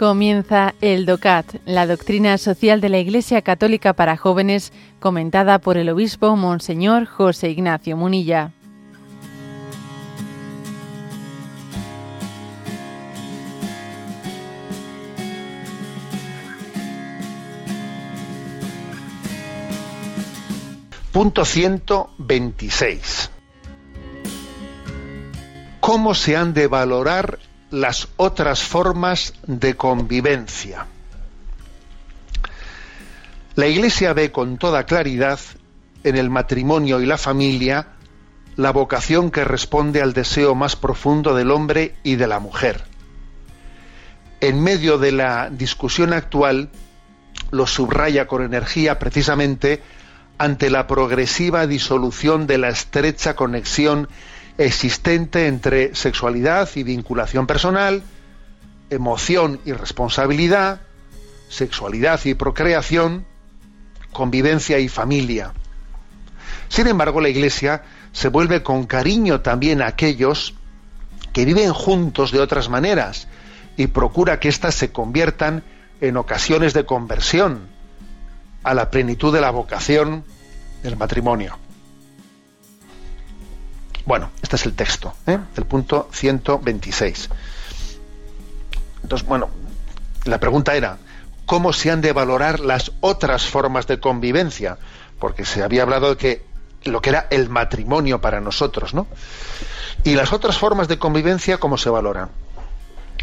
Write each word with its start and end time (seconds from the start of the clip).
Comienza 0.00 0.74
el 0.80 1.04
DOCAT, 1.04 1.56
la 1.66 1.86
doctrina 1.86 2.38
social 2.38 2.80
de 2.80 2.88
la 2.88 2.96
Iglesia 2.96 3.42
Católica 3.42 3.92
para 3.92 4.16
jóvenes, 4.16 4.72
comentada 4.98 5.58
por 5.58 5.76
el 5.76 5.90
obispo 5.90 6.36
Monseñor 6.36 7.04
José 7.04 7.50
Ignacio 7.50 7.98
Munilla. 7.98 8.50
Punto 21.12 21.44
126. 21.44 23.30
¿Cómo 25.80 26.14
se 26.14 26.38
han 26.38 26.54
de 26.54 26.68
valorar 26.68 27.38
las 27.70 28.08
otras 28.16 28.62
formas 28.62 29.34
de 29.46 29.76
convivencia. 29.76 30.86
La 33.54 33.66
Iglesia 33.66 34.12
ve 34.12 34.32
con 34.32 34.58
toda 34.58 34.86
claridad 34.86 35.38
en 36.04 36.16
el 36.16 36.30
matrimonio 36.30 37.00
y 37.00 37.06
la 37.06 37.18
familia 37.18 37.88
la 38.56 38.72
vocación 38.72 39.30
que 39.30 39.44
responde 39.44 40.02
al 40.02 40.12
deseo 40.12 40.54
más 40.54 40.76
profundo 40.76 41.34
del 41.34 41.50
hombre 41.50 41.94
y 42.02 42.16
de 42.16 42.26
la 42.26 42.40
mujer. 42.40 42.84
En 44.40 44.62
medio 44.62 44.98
de 44.98 45.12
la 45.12 45.50
discusión 45.50 46.12
actual, 46.12 46.70
lo 47.50 47.66
subraya 47.66 48.26
con 48.26 48.42
energía 48.42 48.98
precisamente 48.98 49.82
ante 50.38 50.70
la 50.70 50.86
progresiva 50.86 51.66
disolución 51.66 52.46
de 52.46 52.58
la 52.58 52.68
estrecha 52.68 53.34
conexión 53.34 54.08
existente 54.60 55.46
entre 55.46 55.94
sexualidad 55.94 56.68
y 56.74 56.82
vinculación 56.82 57.46
personal, 57.46 58.02
emoción 58.90 59.58
y 59.64 59.72
responsabilidad, 59.72 60.82
sexualidad 61.48 62.20
y 62.24 62.34
procreación, 62.34 63.24
convivencia 64.12 64.78
y 64.78 64.88
familia. 64.88 65.54
Sin 66.68 66.88
embargo, 66.88 67.22
la 67.22 67.30
Iglesia 67.30 67.84
se 68.12 68.28
vuelve 68.28 68.62
con 68.62 68.84
cariño 68.84 69.40
también 69.40 69.80
a 69.80 69.86
aquellos 69.86 70.54
que 71.32 71.46
viven 71.46 71.72
juntos 71.72 72.30
de 72.30 72.40
otras 72.40 72.68
maneras 72.68 73.28
y 73.78 73.86
procura 73.86 74.40
que 74.40 74.50
éstas 74.50 74.74
se 74.74 74.92
conviertan 74.92 75.64
en 76.02 76.18
ocasiones 76.18 76.74
de 76.74 76.84
conversión 76.84 77.60
a 78.62 78.74
la 78.74 78.90
plenitud 78.90 79.32
de 79.32 79.40
la 79.40 79.50
vocación 79.50 80.22
del 80.82 80.98
matrimonio. 80.98 81.56
Bueno, 84.10 84.32
este 84.42 84.56
es 84.56 84.66
el 84.66 84.74
texto, 84.74 85.14
¿eh? 85.28 85.38
el 85.56 85.66
punto 85.66 86.08
126. 86.10 87.30
Entonces, 89.04 89.28
bueno, 89.28 89.50
la 90.24 90.40
pregunta 90.40 90.74
era, 90.74 90.98
¿cómo 91.46 91.72
se 91.72 91.92
han 91.92 92.00
de 92.00 92.12
valorar 92.12 92.58
las 92.58 92.90
otras 92.98 93.46
formas 93.46 93.86
de 93.86 94.00
convivencia? 94.00 94.78
Porque 95.20 95.44
se 95.44 95.62
había 95.62 95.82
hablado 95.82 96.10
de 96.10 96.16
que 96.16 96.44
lo 96.90 97.00
que 97.00 97.10
era 97.10 97.28
el 97.30 97.50
matrimonio 97.50 98.20
para 98.20 98.40
nosotros, 98.40 98.94
¿no? 98.94 99.06
Y 100.02 100.16
las 100.16 100.32
otras 100.32 100.58
formas 100.58 100.88
de 100.88 100.98
convivencia, 100.98 101.58
¿cómo 101.58 101.78
se 101.78 101.88
valoran? 101.88 102.30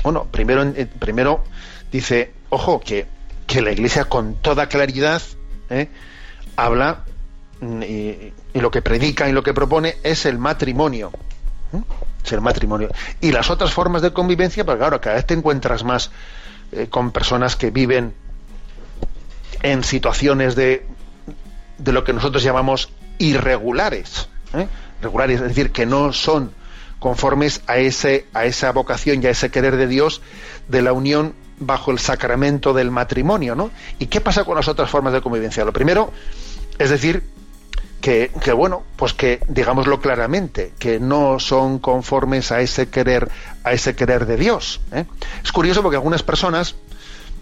Bueno, 0.04 0.24
primero, 0.32 0.74
primero 1.00 1.44
dice, 1.92 2.32
ojo, 2.50 2.80
que, 2.80 3.08
que 3.46 3.62
la 3.62 3.74
Iglesia 3.74 4.06
con 4.06 4.36
toda 4.36 4.70
claridad 4.70 5.22
¿eh? 5.70 5.90
habla 6.56 7.04
Mm, 7.60 7.84
y, 7.84 8.34
lo 8.54 8.72
que 8.72 8.82
predica 8.82 9.30
y 9.30 9.32
lo 9.32 9.44
que 9.44 9.54
propone 9.54 9.98
es 10.04 10.26
el 10.26 10.38
matrimonio. 10.38 11.12
Es 12.24 12.32
el 12.32 12.42
matrimonio. 12.42 12.90
Y 13.22 13.32
las 13.32 13.50
otras 13.50 13.72
formas 13.72 14.02
de 14.02 14.14
convivencia, 14.14 14.66
pues 14.66 14.78
claro, 14.78 15.00
cada 15.02 15.16
vez 15.16 15.26
te 15.26 15.34
encuentras 15.34 15.84
más 15.84 16.12
eh, 16.72 16.88
con 16.90 17.12
personas 17.12 17.56
que 17.56 17.72
viven 17.72 18.14
en 19.62 19.84
situaciones 19.84 20.56
de, 20.56 20.86
de 21.78 21.92
lo 21.92 22.04
que 22.04 22.14
nosotros 22.14 22.44
llamamos 22.44 22.90
irregulares. 23.18 24.30
¿eh? 24.54 24.68
Regulares, 25.02 25.42
es 25.42 25.48
decir, 25.48 25.72
que 25.72 25.86
no 25.86 26.14
son 26.14 26.52
conformes 27.00 27.62
a, 27.68 27.78
ese, 27.78 28.26
a 28.34 28.46
esa 28.46 28.72
vocación 28.72 29.22
y 29.22 29.28
a 29.28 29.30
ese 29.30 29.52
querer 29.52 29.78
de 29.78 29.88
Dios 29.88 30.22
de 30.68 30.82
la 30.82 30.94
unión 30.94 31.34
bajo 31.60 31.92
el 31.92 32.00
sacramento 32.00 32.74
del 32.74 32.92
matrimonio, 32.92 33.56
¿no? 33.56 33.72
¿Y 34.00 34.08
qué 34.08 34.22
pasa 34.22 34.44
con 34.44 34.56
las 34.56 34.68
otras 34.68 34.90
formas 34.90 35.14
de 35.14 35.22
convivencia? 35.22 35.66
Lo 35.66 35.74
primero 35.74 36.12
es 36.78 36.90
decir 36.90 37.24
que, 38.02 38.30
bueno, 38.56 38.84
pues 38.96 39.14
que 39.14 39.42
digámoslo 39.48 40.00
claramente, 40.00 40.74
que 40.80 41.00
no 41.00 41.40
son 41.40 41.80
conformes 41.80 42.52
a 42.52 42.62
ese 42.62 42.90
querer, 42.90 43.30
a 43.64 43.74
ese 43.74 43.96
querer 43.96 44.26
de 44.26 44.38
Dios. 44.38 44.80
¿eh? 44.92 45.06
Es 45.44 45.52
curioso 45.52 45.82
porque 45.82 45.98
algunas 45.98 46.24
personas, 46.24 46.76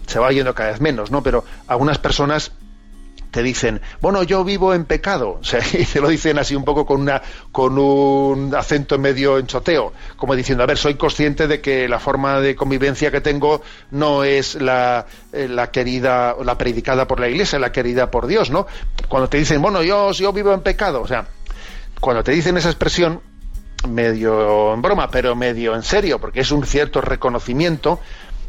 se 0.06 0.18
va 0.18 0.32
yendo 0.32 0.54
cada 0.54 0.70
vez 0.70 0.80
menos, 0.80 1.10
¿no? 1.10 1.22
Pero 1.22 1.44
algunas 1.66 1.98
personas 1.98 2.52
te 3.36 3.42
dicen, 3.42 3.82
bueno, 4.00 4.22
yo 4.22 4.44
vivo 4.44 4.72
en 4.72 4.86
pecado, 4.86 5.32
o 5.40 5.44
sea, 5.44 5.60
y 5.74 5.84
te 5.84 6.00
lo 6.00 6.08
dicen 6.08 6.38
así 6.38 6.56
un 6.56 6.64
poco 6.64 6.86
con, 6.86 7.02
una, 7.02 7.20
con 7.52 7.78
un 7.78 8.54
acento 8.54 8.98
medio 8.98 9.36
enchoteo, 9.36 9.92
como 10.16 10.34
diciendo, 10.34 10.64
a 10.64 10.66
ver, 10.66 10.78
soy 10.78 10.94
consciente 10.94 11.46
de 11.46 11.60
que 11.60 11.86
la 11.86 11.98
forma 11.98 12.40
de 12.40 12.56
convivencia 12.56 13.10
que 13.10 13.20
tengo 13.20 13.60
no 13.90 14.24
es 14.24 14.54
la, 14.54 15.04
eh, 15.34 15.48
la 15.48 15.70
querida, 15.70 16.34
la 16.42 16.56
predicada 16.56 17.06
por 17.06 17.20
la 17.20 17.28
Iglesia, 17.28 17.58
la 17.58 17.72
querida 17.72 18.10
por 18.10 18.26
Dios, 18.26 18.48
¿no? 18.48 18.66
Cuando 19.06 19.28
te 19.28 19.36
dicen, 19.36 19.60
bueno, 19.60 19.82
yo, 19.82 20.12
yo 20.12 20.32
vivo 20.32 20.54
en 20.54 20.62
pecado, 20.62 21.02
o 21.02 21.06
sea, 21.06 21.26
cuando 22.00 22.24
te 22.24 22.32
dicen 22.32 22.56
esa 22.56 22.70
expresión, 22.70 23.20
medio 23.86 24.72
en 24.72 24.80
broma, 24.80 25.10
pero 25.10 25.36
medio 25.36 25.74
en 25.74 25.82
serio, 25.82 26.18
porque 26.18 26.40
es 26.40 26.50
un 26.52 26.64
cierto 26.64 27.02
reconocimiento, 27.02 28.00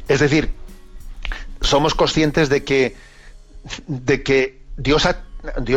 es 0.08 0.22
decir, 0.22 0.50
somos 1.60 1.94
conscientes 1.94 2.48
de 2.48 2.64
que, 2.64 2.96
de 3.88 4.24
que 4.24 4.67
Dios, 4.78 5.06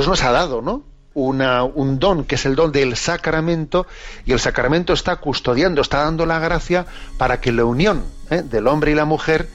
nos 0.06 0.22
ha 0.22 0.31
dado, 0.31 0.61
¿no? 0.62 0.84
Una, 1.15 1.65
un 1.65 1.99
don, 1.99 2.25
que 2.25 2.37
es 2.37 2.47
el 2.47 2.55
don 2.55 2.71
del 2.71 2.97
sacramento, 2.97 3.87
y 4.27 4.33
el 4.33 4.38
sacramento 4.38 4.93
está 4.93 5.16
custodiando, 5.16 5.81
está 5.81 6.05
dando 6.05 6.27
la 6.27 6.38
gracia 6.38 6.87
para 7.19 7.41
que 7.41 7.50
la 7.50 7.65
unión 7.65 8.05
¿eh? 8.31 8.43
del 8.43 8.69
hombre 8.69 8.93
y 8.93 8.94
la 8.94 9.06
mujer 9.06 9.49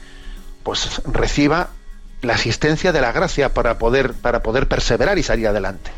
pues 0.64 1.02
reciba 1.06 1.70
la 2.22 2.34
asistencia 2.34 2.92
de 2.92 3.00
la 3.00 3.12
gracia 3.12 3.54
para 3.54 3.78
poder, 3.78 4.14
para 4.14 4.42
poder 4.42 4.68
perseverar 4.68 5.18
y 5.18 5.24
salir 5.24 5.48
adelante. 5.48 5.92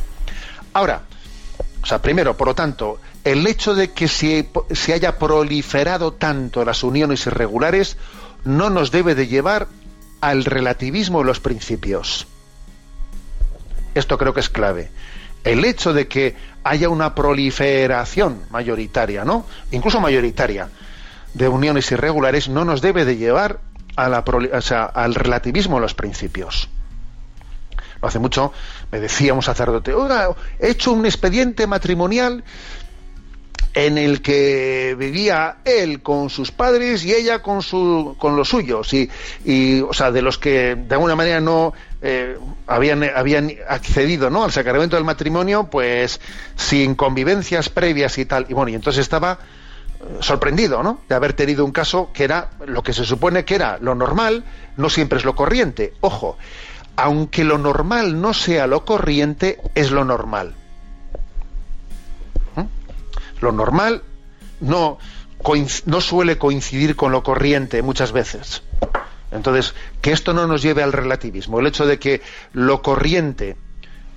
Ahora, 0.74 1.04
o 1.82 1.86
sea, 1.86 2.02
primero, 2.02 2.36
por 2.36 2.50
lo 2.50 2.56
tanto, 2.56 3.00
el 3.24 3.48
hecho 3.48 3.74
de 3.74 3.94
que 3.94 4.08
se, 4.10 4.50
se 4.72 4.94
haya 4.94 5.18
proliferado 5.18 6.14
tanto 6.14 6.66
las 6.66 6.84
uniones 6.84 7.26
irregulares 7.26 7.98
no 8.44 8.70
nos 8.70 8.92
debe 8.92 9.16
de 9.16 9.28
llevar 9.28 9.68
al 10.20 10.44
relativismo 10.44 11.20
de 11.20 11.26
los 11.26 11.40
principios. 11.40 12.28
Esto 13.98 14.18
creo 14.18 14.34
que 14.34 14.42
es 14.42 14.50
clave. 14.50 14.92
El 15.44 15.66
hecho 15.66 15.94
de 15.94 16.08
que 16.08 16.36
haya 16.64 16.90
una 16.90 17.16
proliferación 17.16 18.44
mayoritaria, 18.50 19.24
¿no? 19.24 19.46
Incluso 19.72 20.00
mayoritaria, 20.00 20.70
de 21.34 21.48
uniones 21.48 21.92
irregulares 21.92 22.50
no 22.50 22.66
nos 22.66 22.82
debe 22.82 23.06
de 23.06 23.18
llevar 23.18 23.60
al 23.96 25.16
relativismo 25.16 25.78
de 25.78 25.82
los 25.82 25.94
principios. 25.94 26.70
No 28.02 28.08
hace 28.08 28.20
mucho 28.20 28.54
me 28.92 29.00
decía 29.00 29.34
un 29.34 29.42
sacerdote, 29.42 29.94
he 30.60 30.70
hecho 30.70 30.92
un 30.92 31.06
expediente 31.06 31.66
matrimonial 31.66 32.44
en 33.78 34.00
el 34.00 34.24
que 34.24 34.96
vivía 34.98 35.58
él 35.64 36.02
con 36.02 36.32
sus 36.32 36.52
padres 36.52 37.06
y 37.06 37.14
ella 37.14 37.44
con 37.44 37.62
su 37.62 38.16
con 38.18 38.36
los 38.36 38.50
suyos. 38.50 38.92
Y, 38.94 39.82
o 39.82 39.94
sea 39.94 40.12
de 40.12 40.24
los 40.24 40.40
que 40.40 40.76
de 40.76 40.96
alguna 40.96 41.16
manera 41.16 41.40
no 41.40 41.74
eh, 42.02 42.38
habían 42.66 43.04
habían 43.04 43.54
accedido 43.70 44.32
no 44.32 44.44
al 44.44 44.52
sacramento 44.52 44.96
del 44.96 45.06
matrimonio 45.06 45.68
pues 45.70 46.20
sin 46.56 46.96
convivencias 46.96 47.70
previas 47.70 48.18
y 48.18 48.26
tal. 48.26 48.48
Y 48.50 48.54
bueno 48.54 48.70
y 48.70 48.74
entonces 48.74 49.02
estaba 49.02 49.34
eh, 50.00 50.18
sorprendido 50.22 50.82
¿no? 50.82 51.02
de 51.08 51.14
haber 51.14 51.34
tenido 51.34 51.64
un 51.64 51.72
caso 51.72 52.10
que 52.12 52.24
era 52.24 52.50
lo 52.66 52.82
que 52.82 52.94
se 52.94 53.06
supone 53.06 53.46
que 53.46 53.54
era 53.54 53.78
lo 53.80 53.94
normal 53.94 54.44
no 54.76 54.90
siempre 54.90 55.20
es 55.20 55.26
lo 55.26 55.36
corriente. 55.36 55.94
Ojo 56.02 56.36
aunque 56.96 57.44
lo 57.44 57.60
normal 57.60 58.20
no 58.20 58.34
sea 58.34 58.66
lo 58.66 58.86
corriente 58.86 59.60
es 59.76 59.92
lo 59.92 60.04
normal 60.04 60.56
lo 63.42 63.52
normal 63.52 64.04
no, 64.60 64.98
no 65.86 66.02
suele 66.02 66.38
coincidir 66.38 66.96
con 66.96 67.12
lo 67.12 67.24
corriente 67.24 67.82
muchas 67.82 68.12
veces. 68.12 68.64
Entonces, 69.32 69.74
que 70.02 70.12
esto 70.12 70.34
no 70.34 70.48
nos 70.48 70.62
lleve 70.62 70.84
al 70.84 70.94
relativismo, 70.94 71.60
el 71.60 71.68
hecho 71.68 71.86
de 71.86 72.00
que 72.00 72.22
lo 72.54 72.82
corriente 72.82 73.58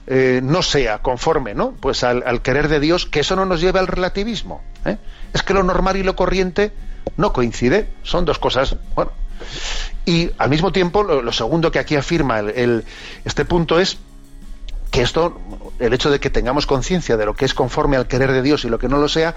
eh, 0.07 0.41
no 0.43 0.63
sea 0.63 0.99
conforme, 0.99 1.55
¿no? 1.55 1.73
Pues 1.73 2.05
al, 2.05 2.43
querer 2.43 2.69
de 2.69 2.81
Dios, 2.81 3.07
que 3.07 3.21
eso 3.21 3.37
no 3.37 3.45
nos 3.45 3.61
lleve 3.61 3.79
al 3.79 3.87
relativismo. 3.87 4.63
¿eh? 4.85 4.99
Es 5.33 5.43
que 5.43 5.55
lo 5.55 5.63
normal 5.63 5.97
y 5.97 6.03
lo 6.03 6.17
corriente 6.17 6.73
no 7.17 7.33
coincide, 7.33 7.89
son 8.03 8.25
dos 8.25 8.39
cosas, 8.39 8.77
bueno. 8.95 9.13
Y 10.05 10.31
al 10.39 10.51
mismo 10.51 10.73
tiempo, 10.73 11.03
lo, 11.03 11.33
segundo 11.33 11.71
que 11.71 11.79
aquí 11.79 11.97
afirma 11.97 12.43
este 13.25 13.45
punto 13.45 13.79
es 13.79 13.99
que 14.91 15.03
esto, 15.03 15.41
el 15.79 15.93
hecho 15.93 16.11
de 16.11 16.21
que 16.21 16.31
tengamos 16.31 16.67
conciencia 16.67 17.17
de 17.17 17.27
lo 17.27 17.35
que 17.35 17.45
es 17.45 17.55
conforme 17.55 17.97
al 17.97 18.09
querer 18.09 18.33
de 18.33 18.43
Dios 18.43 18.65
y 18.65 18.69
lo 18.69 18.79
que 18.79 18.89
no 18.89 18.99
lo 18.99 19.09
sea, 19.09 19.35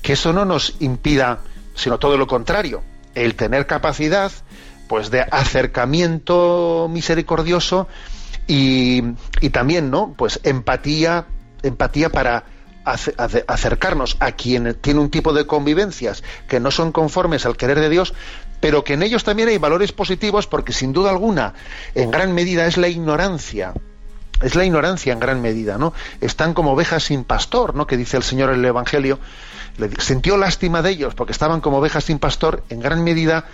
que 0.00 0.12
eso 0.14 0.32
no 0.32 0.44
nos 0.44 0.76
impida, 0.80 1.40
sino 1.74 1.98
todo 1.98 2.16
lo 2.16 2.26
contrario, 2.26 2.82
el 3.14 3.34
tener 3.34 3.66
capacidad 3.66 4.30
pues 4.88 5.10
de 5.10 5.20
acercamiento 5.22 6.88
misericordioso 6.90 7.88
y, 8.46 9.02
y 9.40 9.50
también, 9.50 9.90
¿no? 9.90 10.14
Pues 10.16 10.40
empatía, 10.42 11.26
empatía 11.62 12.10
para 12.10 12.44
acercarnos 12.84 14.16
a 14.20 14.32
quien 14.32 14.74
tiene 14.80 15.00
un 15.00 15.10
tipo 15.10 15.32
de 15.32 15.46
convivencias 15.46 16.24
que 16.48 16.60
no 16.60 16.70
son 16.70 16.92
conformes 16.92 17.46
al 17.46 17.56
querer 17.56 17.78
de 17.78 17.88
Dios, 17.88 18.12
pero 18.60 18.82
que 18.84 18.94
en 18.94 19.02
ellos 19.02 19.24
también 19.24 19.48
hay 19.48 19.58
valores 19.58 19.92
positivos 19.92 20.46
porque 20.46 20.72
sin 20.72 20.92
duda 20.92 21.10
alguna, 21.10 21.54
en 21.94 22.10
gran 22.10 22.34
medida 22.34 22.66
es 22.66 22.76
la 22.76 22.88
ignorancia. 22.88 23.72
Es 24.42 24.54
la 24.54 24.64
ignorancia 24.64 25.12
en 25.12 25.20
gran 25.20 25.40
medida, 25.40 25.78
¿no? 25.78 25.92
Están 26.20 26.54
como 26.54 26.72
ovejas 26.72 27.04
sin 27.04 27.24
pastor, 27.24 27.74
¿no? 27.74 27.86
Que 27.86 27.96
dice 27.96 28.16
el 28.16 28.22
Señor 28.22 28.50
en 28.50 28.60
el 28.60 28.64
Evangelio. 28.64 29.18
Le 29.78 29.90
sintió 30.00 30.36
lástima 30.36 30.82
de 30.82 30.90
ellos 30.90 31.14
porque 31.14 31.32
estaban 31.32 31.60
como 31.60 31.78
ovejas 31.78 32.04
sin 32.04 32.18
pastor, 32.18 32.64
en 32.68 32.80
gran 32.80 33.02
medida 33.02 33.46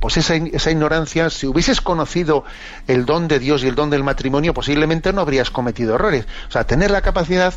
pues 0.00 0.16
esa, 0.16 0.36
esa, 0.36 0.70
ignorancia, 0.70 1.28
si 1.30 1.46
hubieses 1.46 1.80
conocido 1.80 2.44
el 2.86 3.04
don 3.04 3.26
de 3.26 3.38
Dios 3.38 3.64
y 3.64 3.68
el 3.68 3.74
don 3.74 3.90
del 3.90 4.04
matrimonio, 4.04 4.54
posiblemente 4.54 5.12
no 5.12 5.22
habrías 5.22 5.50
cometido 5.50 5.96
errores. 5.96 6.26
O 6.48 6.52
sea, 6.52 6.64
tener 6.64 6.90
la 6.90 7.00
capacidad 7.00 7.54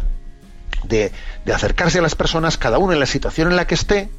de, 0.84 1.12
acercarse 1.54 2.00
a 2.00 2.02
las 2.02 2.16
personas, 2.16 2.58
cada 2.58 2.78
uno 2.78 2.94
en 2.94 3.00
la 3.00 3.06
situación 3.06 3.50
en 3.50 3.56
la 3.56 3.68
que 3.68 3.76
esté, 3.76 4.10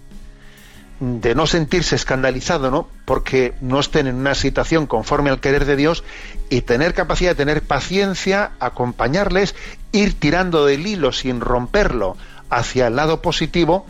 de 1.02 1.34
no 1.34 1.48
sentirse 1.48 1.96
escandalizado, 1.96 2.70
¿no? 2.70 2.88
Porque 3.04 3.54
no 3.60 3.80
estén 3.80 4.06
en 4.06 4.14
una 4.14 4.36
situación 4.36 4.86
conforme 4.86 5.30
al 5.30 5.40
querer 5.40 5.64
de 5.64 5.74
Dios 5.74 6.04
y 6.48 6.60
tener 6.60 6.94
capacidad 6.94 7.32
de 7.32 7.44
tener 7.44 7.62
paciencia, 7.62 8.52
acompañarles, 8.60 9.56
ir 9.90 10.20
tirando 10.20 10.64
del 10.64 10.86
hilo 10.86 11.10
sin 11.10 11.40
romperlo 11.40 12.16
hacia 12.50 12.86
el 12.86 12.94
lado 12.94 13.20
positivo 13.20 13.84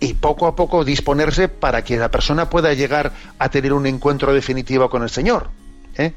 y 0.00 0.14
poco 0.14 0.46
a 0.46 0.56
poco 0.56 0.86
disponerse 0.86 1.48
para 1.48 1.84
que 1.84 1.98
la 1.98 2.10
persona 2.10 2.48
pueda 2.48 2.72
llegar 2.72 3.12
a 3.38 3.50
tener 3.50 3.74
un 3.74 3.84
encuentro 3.86 4.32
definitivo 4.32 4.88
con 4.88 5.02
el 5.02 5.10
Señor. 5.10 5.50
¿eh? 5.98 6.14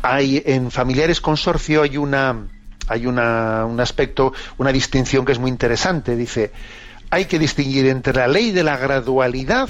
Hay 0.00 0.42
en 0.46 0.70
familiares 0.70 1.20
consorcio 1.20 1.82
hay 1.82 1.98
una 1.98 2.46
hay 2.88 3.06
una, 3.06 3.66
un 3.66 3.78
aspecto, 3.80 4.32
una 4.56 4.72
distinción 4.72 5.24
que 5.24 5.32
es 5.32 5.38
muy 5.38 5.50
interesante. 5.50 6.16
Dice, 6.16 6.50
hay 7.10 7.24
que 7.26 7.38
distinguir 7.38 7.86
entre 7.86 8.14
la 8.14 8.28
ley 8.28 8.52
de 8.52 8.62
la 8.62 8.76
gradualidad 8.76 9.68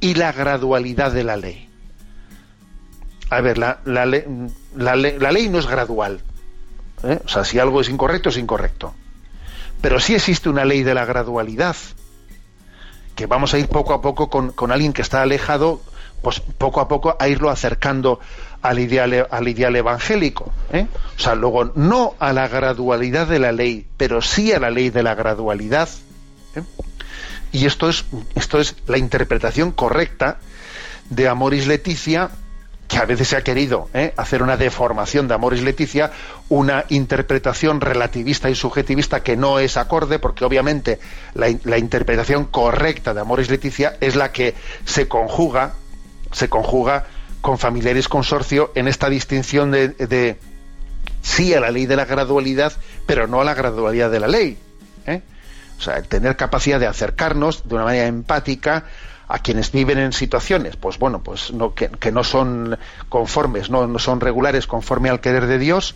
y 0.00 0.14
la 0.14 0.32
gradualidad 0.32 1.12
de 1.12 1.24
la 1.24 1.36
ley. 1.36 1.68
A 3.30 3.40
ver, 3.40 3.58
la, 3.58 3.78
ley 3.84 5.48
no 5.48 5.58
es 5.58 5.66
gradual. 5.66 6.20
¿eh? 7.04 7.20
O 7.24 7.28
sea, 7.28 7.44
si 7.44 7.58
algo 7.58 7.80
es 7.80 7.88
incorrecto, 7.88 8.30
es 8.30 8.36
incorrecto. 8.36 8.92
Pero 9.80 10.00
sí 10.00 10.14
existe 10.14 10.48
una 10.48 10.64
ley 10.64 10.82
de 10.82 10.94
la 10.94 11.04
gradualidad, 11.04 11.76
que 13.14 13.26
vamos 13.26 13.54
a 13.54 13.58
ir 13.58 13.68
poco 13.68 13.94
a 13.94 14.02
poco 14.02 14.28
con, 14.28 14.52
con 14.52 14.72
alguien 14.72 14.92
que 14.92 15.02
está 15.02 15.22
alejado, 15.22 15.80
pues 16.22 16.40
poco 16.40 16.80
a 16.80 16.88
poco 16.88 17.16
a 17.18 17.28
irlo 17.28 17.50
acercando 17.50 18.20
al 18.62 18.78
ideal, 18.78 19.28
al 19.30 19.48
ideal 19.48 19.76
evangélico. 19.76 20.52
¿eh? 20.72 20.86
O 21.16 21.20
sea, 21.20 21.34
luego 21.34 21.72
no 21.76 22.14
a 22.18 22.32
la 22.32 22.48
gradualidad 22.48 23.26
de 23.26 23.38
la 23.38 23.52
ley, 23.52 23.86
pero 23.96 24.20
sí 24.22 24.52
a 24.52 24.58
la 24.58 24.70
ley 24.70 24.90
de 24.90 25.02
la 25.02 25.14
gradualidad. 25.14 25.88
¿Eh? 26.56 26.62
Y 27.52 27.66
esto 27.66 27.88
es, 27.88 28.04
esto 28.34 28.60
es 28.60 28.76
la 28.86 28.98
interpretación 28.98 29.72
correcta 29.72 30.38
de 31.08 31.28
Amoris 31.28 31.66
Leticia, 31.66 32.30
que 32.86 32.98
a 32.98 33.04
veces 33.04 33.28
se 33.28 33.36
ha 33.36 33.42
querido 33.42 33.88
¿eh? 33.94 34.14
hacer 34.16 34.42
una 34.42 34.56
deformación 34.56 35.28
de 35.28 35.34
Amoris 35.34 35.62
Leticia, 35.62 36.12
una 36.48 36.84
interpretación 36.88 37.80
relativista 37.80 38.50
y 38.50 38.54
subjetivista 38.54 39.22
que 39.22 39.36
no 39.36 39.58
es 39.58 39.76
acorde, 39.76 40.18
porque 40.18 40.44
obviamente 40.44 40.98
la, 41.34 41.78
interpretación 41.78 42.46
correcta 42.46 43.14
de 43.14 43.20
Amoris 43.20 43.50
Leticia 43.50 43.96
es 44.00 44.16
la 44.16 44.32
que 44.32 44.54
se 44.84 45.08
conjuga, 45.08 45.74
se 46.32 46.48
conjuga 46.48 47.06
con 47.40 47.58
familiares 47.58 48.08
consorcio 48.08 48.72
en 48.74 48.86
esta 48.86 49.08
distinción 49.08 49.70
de, 49.70 50.38
sí 51.22 51.54
a 51.54 51.60
la 51.60 51.70
ley 51.70 51.86
de 51.86 51.96
la 51.96 52.04
gradualidad, 52.04 52.72
pero 53.06 53.26
no 53.26 53.40
a 53.40 53.44
la 53.44 53.54
gradualidad 53.54 54.10
de 54.10 54.20
la 54.20 54.28
ley. 54.28 54.58
¿eh? 55.06 55.22
O 55.80 55.82
sea, 55.82 56.02
tener 56.02 56.36
capacidad 56.36 56.78
de 56.78 56.86
acercarnos 56.86 57.66
de 57.66 57.74
una 57.74 57.84
manera 57.84 58.06
empática 58.06 58.84
a 59.28 59.38
quienes 59.38 59.72
viven 59.72 59.96
en 59.96 60.12
situaciones, 60.12 60.76
pues 60.76 60.98
bueno, 60.98 61.22
pues 61.22 61.54
no, 61.54 61.72
que, 61.72 62.12
no 62.12 62.22
son 62.22 62.78
conformes, 63.08 63.70
no, 63.70 63.98
son 63.98 64.20
regulares 64.20 64.66
conforme 64.66 65.08
al 65.08 65.20
querer 65.20 65.46
de 65.46 65.58
Dios, 65.58 65.94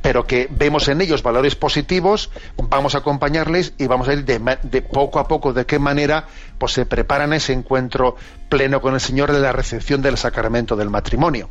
pero 0.00 0.26
que 0.26 0.48
vemos 0.50 0.88
en 0.88 1.02
ellos 1.02 1.22
valores 1.22 1.54
positivos, 1.54 2.30
vamos 2.56 2.94
a 2.94 2.98
acompañarles 2.98 3.74
y 3.76 3.88
vamos 3.88 4.08
a 4.08 4.14
ir 4.14 4.24
de, 4.24 4.58
de, 4.62 4.80
poco 4.80 5.18
a 5.18 5.28
poco 5.28 5.52
de 5.52 5.66
qué 5.66 5.78
manera 5.78 6.28
pues 6.56 6.72
se 6.72 6.86
preparan 6.86 7.34
ese 7.34 7.52
encuentro 7.52 8.16
pleno 8.48 8.80
con 8.80 8.94
el 8.94 9.00
Señor 9.00 9.32
de 9.32 9.40
la 9.40 9.52
recepción 9.52 10.00
del 10.00 10.16
sacramento 10.16 10.76
del 10.76 10.88
matrimonio. 10.88 11.50